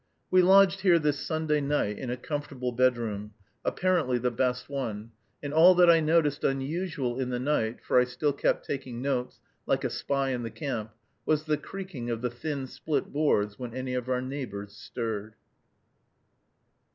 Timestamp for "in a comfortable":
1.99-2.71